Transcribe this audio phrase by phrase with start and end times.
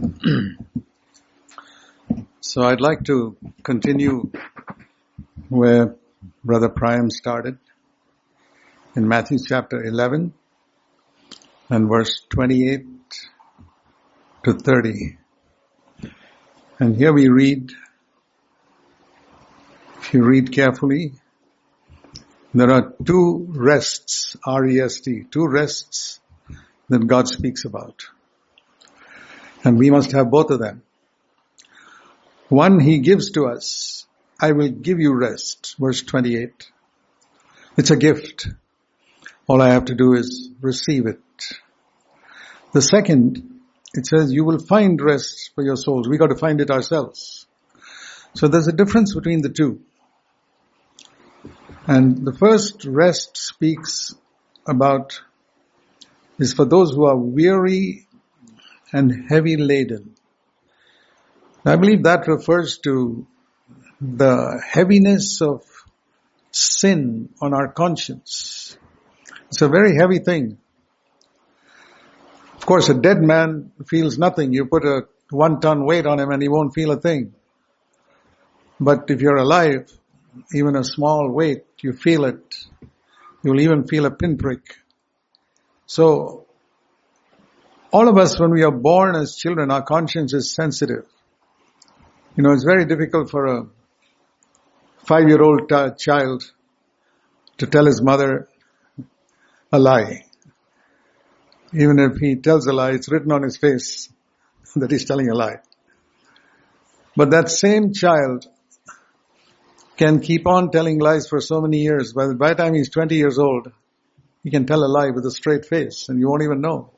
[2.40, 4.30] so I'd like to continue
[5.50, 5.96] where
[6.42, 7.58] Brother Priam started
[8.96, 10.32] in Matthew chapter 11
[11.68, 12.86] and verse 28
[14.44, 15.18] to 30.
[16.78, 17.70] And here we read,
[19.98, 21.12] if you read carefully,
[22.54, 26.20] there are two rests, R-E-S-T, two rests
[26.88, 28.06] that God speaks about.
[29.64, 30.82] And we must have both of them.
[32.48, 34.06] One He gives to us,
[34.40, 36.70] I will give you rest, verse 28.
[37.76, 38.48] It's a gift.
[39.46, 41.20] All I have to do is receive it.
[42.72, 43.60] The second,
[43.94, 46.08] it says you will find rest for your souls.
[46.08, 47.46] We got to find it ourselves.
[48.34, 49.80] So there's a difference between the two.
[51.86, 54.14] And the first rest speaks
[54.66, 55.20] about
[56.38, 58.06] is for those who are weary
[58.92, 60.14] and heavy laden.
[61.64, 63.26] I believe that refers to
[64.00, 65.62] the heaviness of
[66.50, 68.76] sin on our conscience.
[69.48, 70.58] It's a very heavy thing.
[72.54, 74.52] Of course, a dead man feels nothing.
[74.52, 77.34] You put a one ton weight on him and he won't feel a thing.
[78.78, 79.90] But if you're alive,
[80.54, 82.56] even a small weight, you feel it.
[83.42, 84.76] You'll even feel a pinprick.
[85.86, 86.46] So,
[87.92, 91.06] all of us, when we are born as children, our conscience is sensitive.
[92.36, 93.66] You know, it's very difficult for a
[95.06, 96.44] five-year-old t- child
[97.58, 98.48] to tell his mother
[99.72, 100.24] a lie.
[101.72, 104.08] Even if he tells a lie, it's written on his face
[104.76, 105.56] that he's telling a lie.
[107.16, 108.46] But that same child
[109.96, 112.12] can keep on telling lies for so many years.
[112.12, 113.72] By the, by the time he's 20 years old,
[114.44, 116.92] he can tell a lie with a straight face and you won't even know.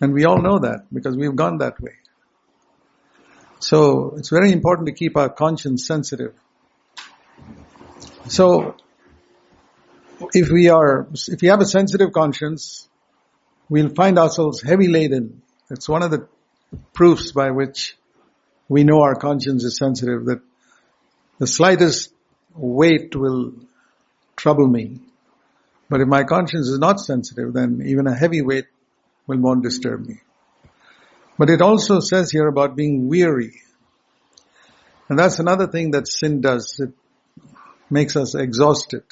[0.00, 1.94] And we all know that because we've gone that way.
[3.58, 6.34] So it's very important to keep our conscience sensitive.
[8.28, 8.76] So
[10.32, 12.88] if we are, if we have a sensitive conscience,
[13.68, 15.42] we'll find ourselves heavy laden.
[15.70, 16.28] It's one of the
[16.92, 17.96] proofs by which
[18.68, 20.40] we know our conscience is sensitive that
[21.38, 22.12] the slightest
[22.54, 23.54] weight will
[24.36, 25.00] trouble me.
[25.88, 28.66] But if my conscience is not sensitive, then even a heavy weight
[29.26, 30.20] will won't disturb me.
[31.38, 33.60] But it also says here about being weary.
[35.08, 36.80] And that's another thing that sin does.
[36.80, 36.92] It
[37.90, 39.04] makes us exhausted.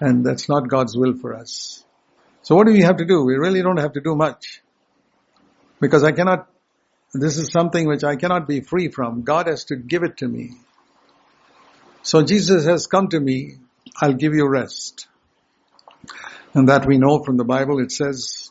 [0.00, 1.84] And that's not God's will for us.
[2.42, 3.24] So what do we have to do?
[3.24, 4.62] We really don't have to do much.
[5.80, 6.48] Because I cannot,
[7.12, 9.22] this is something which I cannot be free from.
[9.22, 10.52] God has to give it to me.
[12.02, 13.56] So Jesus has come to me,
[14.00, 15.08] I'll give you rest.
[16.56, 18.50] And that we know from the Bible, it says,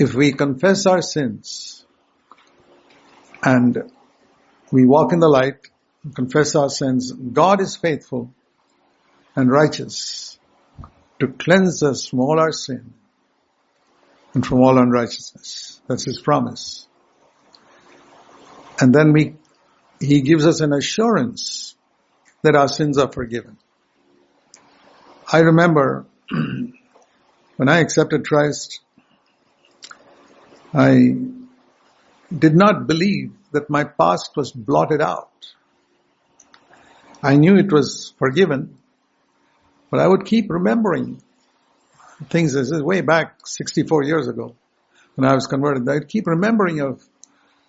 [0.00, 1.84] if we confess our sins
[3.42, 3.92] and
[4.70, 5.68] we walk in the light,
[6.14, 8.32] confess our sins, God is faithful
[9.36, 10.38] and righteous
[11.20, 12.94] to cleanse us from all our sin
[14.32, 15.82] and from all unrighteousness.
[15.86, 16.88] That's His promise.
[18.80, 19.34] And then we,
[20.00, 21.76] He gives us an assurance
[22.40, 23.58] that our sins are forgiven.
[25.30, 26.06] I remember
[27.62, 28.80] when I accepted Christ,
[30.74, 31.14] I
[32.36, 35.30] did not believe that my past was blotted out.
[37.22, 38.78] I knew it was forgiven,
[39.92, 41.22] but I would keep remembering
[42.30, 42.52] things.
[42.54, 44.56] This is way back 64 years ago
[45.14, 45.88] when I was converted.
[45.88, 47.00] I'd keep remembering of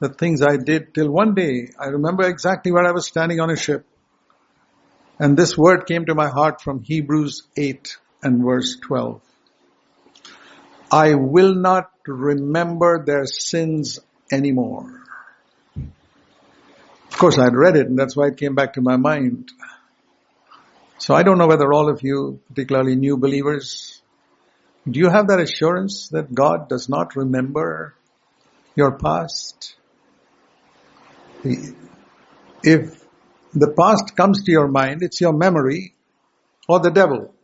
[0.00, 3.50] the things I did till one day I remember exactly where I was standing on
[3.50, 3.84] a ship.
[5.18, 9.20] And this word came to my heart from Hebrews 8 and verse 12.
[10.94, 13.98] I will not remember their sins
[14.30, 15.02] anymore.
[17.10, 19.50] Of course, I had read it and that's why it came back to my mind.
[20.98, 24.00] So I don't know whether all of you, particularly new believers,
[24.88, 27.96] do you have that assurance that God does not remember
[28.76, 29.74] your past?
[32.62, 33.04] If
[33.52, 35.96] the past comes to your mind, it's your memory
[36.68, 37.34] or the devil,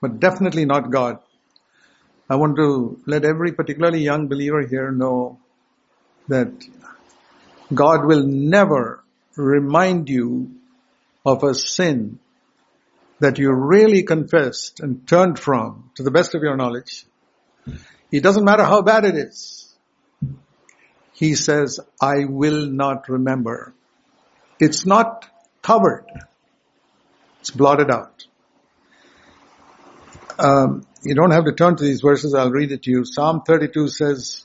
[0.00, 1.20] but definitely not God.
[2.30, 5.38] I want to let every particularly young believer here know
[6.28, 6.52] that
[7.72, 9.02] God will never
[9.36, 10.50] remind you
[11.24, 12.18] of a sin
[13.20, 17.04] that you really confessed and turned from to the best of your knowledge.
[18.12, 19.74] It doesn't matter how bad it is.
[21.12, 23.74] He says, I will not remember.
[24.60, 25.28] It's not
[25.62, 26.06] covered.
[27.40, 28.26] It's blotted out.
[30.38, 32.34] Um, you don't have to turn to these verses.
[32.34, 33.04] I'll read it to you.
[33.04, 34.44] Psalm 32 says,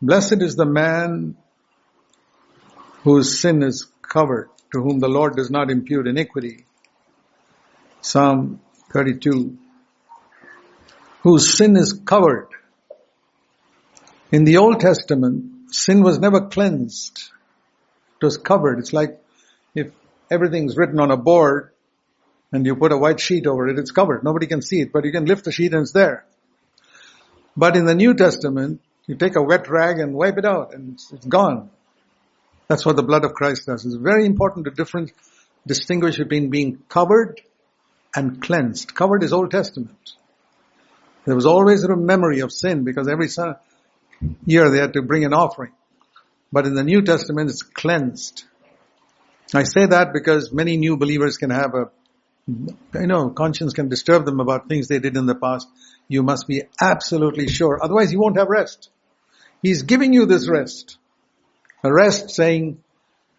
[0.00, 1.36] Blessed is the man
[3.02, 6.64] whose sin is covered, to whom the Lord does not impute iniquity.
[8.00, 8.60] Psalm
[8.92, 9.58] 32.
[11.22, 12.48] Whose sin is covered.
[14.32, 17.30] In the Old Testament, sin was never cleansed.
[18.20, 18.78] It was covered.
[18.78, 19.20] It's like
[19.74, 19.92] if
[20.30, 21.70] everything's written on a board
[22.52, 24.22] and you put a white sheet over it, it's covered.
[24.24, 26.24] Nobody can see it, but you can lift the sheet and it's there.
[27.56, 30.94] But in the New Testament, you take a wet rag and wipe it out and
[30.94, 31.70] it's, it's gone.
[32.68, 33.84] That's what the blood of Christ does.
[33.84, 35.12] It's very important to different,
[35.66, 37.40] distinguish between being covered
[38.14, 38.94] and cleansed.
[38.94, 40.14] Covered is Old Testament.
[41.24, 43.28] There was always a memory of sin because every
[44.44, 45.72] year they had to bring an offering.
[46.52, 48.44] But in the New Testament it's cleansed.
[49.54, 51.90] I say that because many new believers can have a,
[52.46, 55.68] you know, conscience can disturb them about things they did in the past.
[56.08, 57.80] You must be absolutely sure.
[57.82, 58.90] Otherwise you won't have rest.
[59.62, 60.98] He's giving you this rest.
[61.82, 62.82] A rest saying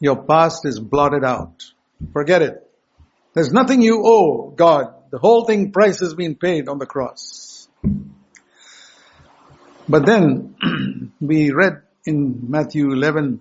[0.00, 1.64] your past is blotted out.
[2.12, 2.70] Forget it.
[3.34, 4.94] There's nothing you owe God.
[5.10, 7.68] The whole thing price has been paid on the cross.
[9.88, 13.40] But then we read in Matthew 11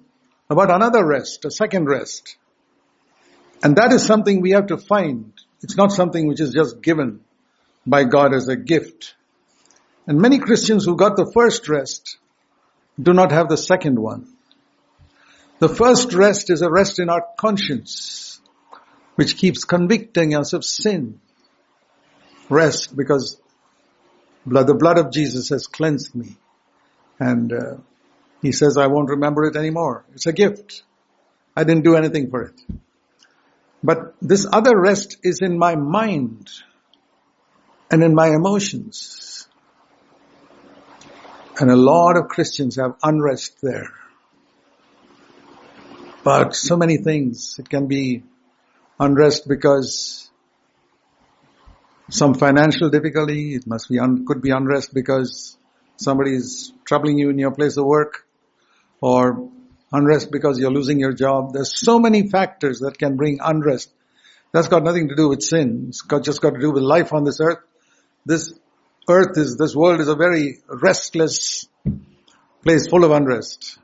[0.50, 2.38] about another rest, a second rest.
[3.64, 5.34] And that is something we have to find.
[5.62, 7.22] It's not something which is just given
[7.86, 9.16] by God as a gift.
[10.06, 12.18] And many Christians who got the first rest
[13.02, 14.28] do not have the second one.
[15.60, 18.40] The first rest is a rest in our conscience,
[19.16, 21.20] which keeps convicting us of sin.
[22.50, 23.42] Rest because
[24.46, 26.38] blood, the blood of Jesus has cleansed me.
[27.20, 27.78] And uh,
[28.42, 30.06] he says, I won't remember it anymore.
[30.14, 30.84] It's a gift.
[31.56, 32.62] I didn't do anything for it.
[33.88, 36.50] But this other rest is in my mind
[37.90, 39.48] and in my emotions.
[41.58, 43.94] And a lot of Christians have unrest there.
[46.26, 47.56] But so many things.
[47.60, 48.24] It can be
[49.00, 50.30] unrest because
[52.10, 53.56] some financial difficulty.
[53.56, 55.58] It must be un- could be unrest because
[55.96, 58.26] somebody is troubling you in your place of work,
[59.00, 59.50] or
[59.92, 61.54] unrest because you're losing your job.
[61.54, 63.92] There's so many factors that can bring unrest.
[64.52, 65.86] That's got nothing to do with sin.
[65.90, 67.60] It's got, just got to do with life on this earth.
[68.26, 68.54] This
[69.10, 71.68] earth is, this world is a very restless
[72.64, 73.78] place full of unrest.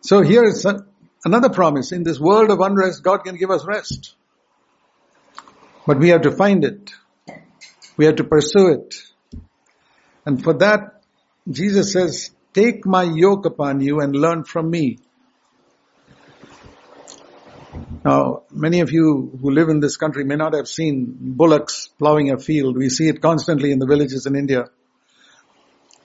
[0.00, 0.86] So here is a,
[1.24, 1.92] another promise.
[1.92, 4.14] In this world of unrest, God can give us rest.
[5.86, 6.92] But we have to find it.
[7.96, 8.94] We have to pursue it.
[10.24, 11.02] And for that,
[11.50, 14.98] Jesus says, take my yoke upon you and learn from me.
[18.04, 22.30] Now, many of you who live in this country may not have seen bullocks plowing
[22.30, 22.76] a field.
[22.76, 24.66] We see it constantly in the villages in India.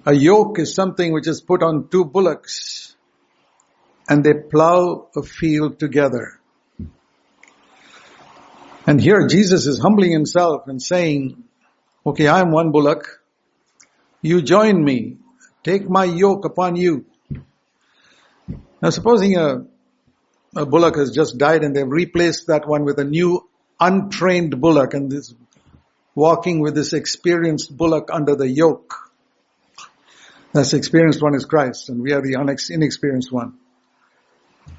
[0.06, 2.96] A yoke is something which is put on two bullocks
[4.10, 6.40] and they plow a field together.
[8.86, 11.44] And here Jesus is humbling himself and saying,
[12.06, 13.22] okay, I'm one bullock.
[14.22, 15.18] You join me.
[15.64, 17.06] Take my yoke upon you.
[18.82, 19.66] Now supposing a
[20.56, 23.48] a bullock has just died and they've replaced that one with a new
[23.80, 25.34] untrained bullock and this
[26.16, 29.12] walking with this experienced bullock under the yoke.
[30.54, 32.34] This experienced one is Christ and we are the
[32.70, 33.58] inexperienced one.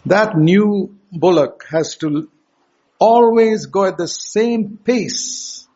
[0.06, 2.30] That new bullock has to
[2.98, 5.66] always go at the same pace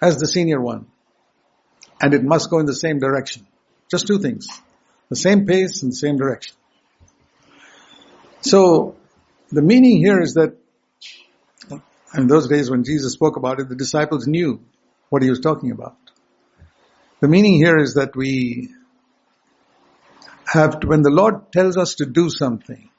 [0.00, 0.86] as the senior one.
[2.00, 3.46] And it must go in the same direction.
[3.90, 4.46] Just two things.
[5.08, 6.54] The same pace and the same direction.
[8.42, 8.96] So
[9.50, 10.56] the meaning here is that
[12.14, 14.60] in those days when Jesus spoke about it, the disciples knew
[15.08, 15.96] what he was talking about.
[17.20, 18.70] The meaning here is that we
[20.46, 22.90] have to, when the Lord tells us to do something,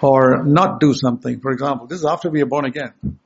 [0.00, 3.18] or not do something, for example, this is after we are born again.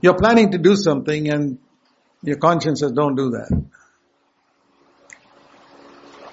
[0.00, 1.58] You're planning to do something and
[2.22, 3.66] your conscience says don't do that.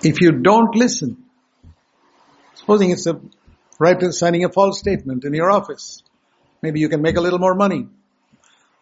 [0.01, 1.22] If you don't listen,
[2.55, 3.19] Supposing it's a
[3.79, 6.03] right to signing a false statement in your office.
[6.61, 7.87] Maybe you can make a little more money.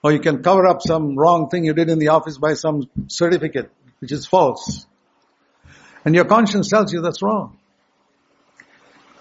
[0.04, 2.90] Or you can cover up some wrong thing you did in the office by some
[3.08, 4.86] certificate, which is false.
[6.04, 7.58] And your conscience tells you that's wrong.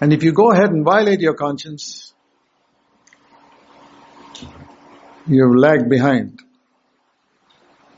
[0.00, 2.14] And if you go ahead and violate your conscience,
[5.26, 6.40] you've lagged behind.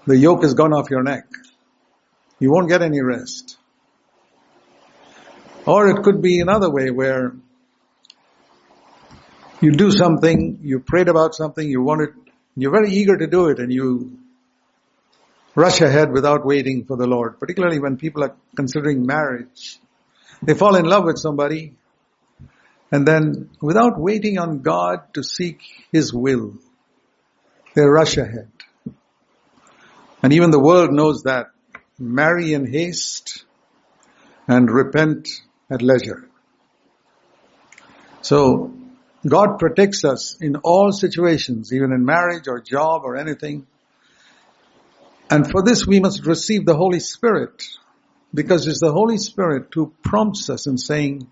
[0.06, 1.26] The yoke has gone off your neck.
[2.40, 3.51] You won't get any rest.
[5.64, 7.34] Or it could be another way where
[9.60, 12.10] you do something, you prayed about something, you wanted,
[12.56, 14.18] you're very eager to do it and you
[15.54, 19.78] rush ahead without waiting for the Lord, particularly when people are considering marriage.
[20.42, 21.74] They fall in love with somebody
[22.90, 25.60] and then without waiting on God to seek
[25.92, 26.54] His will,
[27.74, 28.50] they rush ahead.
[30.22, 31.46] And even the world knows that.
[31.98, 33.44] Marry in haste
[34.48, 35.28] and repent
[35.72, 36.28] at leisure.
[38.20, 38.72] So
[39.26, 43.66] God protects us in all situations, even in marriage or job or anything.
[45.30, 47.62] And for this we must receive the Holy Spirit
[48.34, 51.26] because it's the Holy Spirit who prompts us in saying,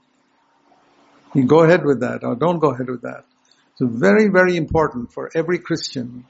[1.35, 3.25] you go ahead with that or don't go ahead with that.
[3.73, 6.25] It's very, very important for every Christian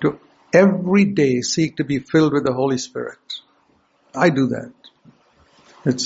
[0.00, 0.18] to
[0.52, 3.18] every day seek to be filled with the Holy Spirit.
[4.14, 4.72] I do that.
[5.84, 6.02] It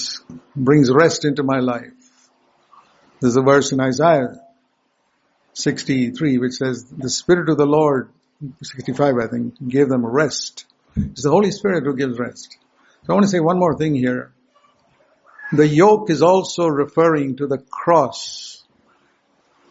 [0.56, 1.92] brings rest into my life.
[3.20, 4.40] There's a verse in Isaiah
[5.54, 8.10] 63 which says, the Spirit of the Lord,
[8.62, 10.66] 65 I think, gave them rest.
[10.96, 12.56] It's the Holy Spirit who gives rest.
[13.04, 14.32] So I want to say one more thing here.
[15.52, 18.62] The yoke is also referring to the cross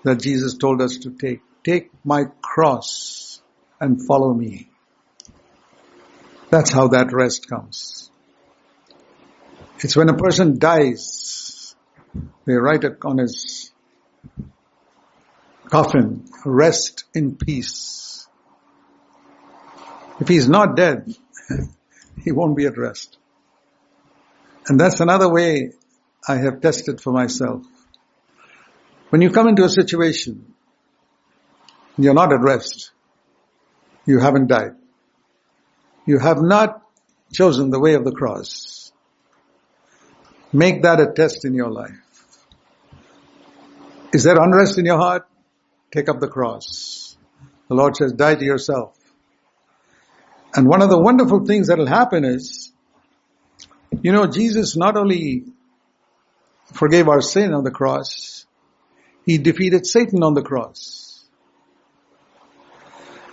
[0.04, 1.42] that Jesus told us to take.
[1.64, 3.42] Take my cross
[3.80, 4.70] and follow me.
[6.50, 8.10] That's how that rest comes.
[9.80, 11.76] It's when a person dies,
[12.46, 13.72] they write it on his
[15.70, 18.28] coffin, rest in peace.
[20.20, 21.14] If he's not dead,
[22.24, 23.18] he won't be at rest.
[24.68, 25.74] And that's another way
[26.28, 27.64] I have tested for myself.
[29.10, 30.54] When you come into a situation,
[31.98, 32.92] you're not at rest.
[34.06, 34.76] You haven't died.
[36.06, 36.82] You have not
[37.32, 38.77] chosen the way of the cross.
[40.54, 42.00] Make that a test in your life.
[44.14, 45.28] Is there unrest in your heart?
[45.92, 47.18] Take up the cross.
[47.68, 48.98] The Lord says, die to yourself.
[50.54, 52.72] And one of the wonderful things that will happen is,
[54.02, 55.44] you know, Jesus not only
[56.74, 58.46] forgave our sin on the cross,
[59.26, 61.26] He defeated Satan on the cross.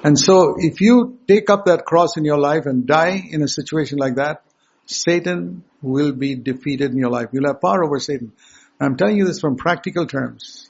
[0.02, 3.49] And so if you take up that cross in your life and die in a
[3.49, 4.42] situation like that,
[4.87, 7.29] Satan will be defeated in your life.
[7.33, 8.33] You'll have power over Satan.
[8.81, 10.69] I'm telling you this from practical terms.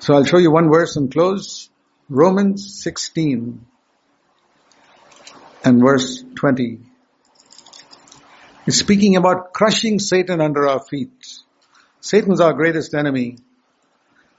[0.00, 1.70] So I'll show you one verse and close.
[2.08, 3.64] Romans 16
[5.64, 6.80] and verse 20.
[8.66, 11.12] It's speaking about crushing Satan under our feet.
[12.00, 13.38] Satan's our greatest enemy.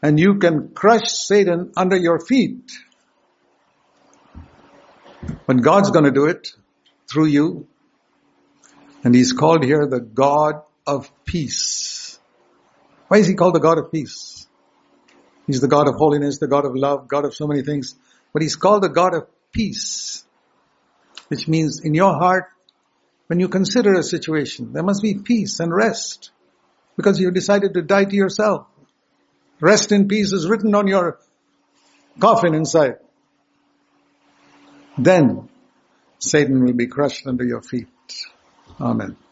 [0.02, 2.72] And you can crush Satan under your feet.
[5.48, 6.50] But God's gonna do it
[7.10, 7.68] through you.
[9.04, 12.20] And He's called here the God of peace.
[13.08, 14.48] Why is He called the God of peace?
[15.46, 17.96] He's the God of holiness, the God of love, God of so many things.
[18.32, 20.26] But He's called the God of peace.
[21.28, 22.46] Which means in your heart,
[23.28, 26.32] when you consider a situation, there must be peace and rest.
[26.96, 28.68] Because you decided to die to yourself.
[29.60, 31.20] Rest in peace is written on your
[32.20, 32.98] coffin inside.
[34.98, 35.50] Then
[36.20, 37.88] Satan will be crushed under your feet.
[38.82, 39.23] Amen.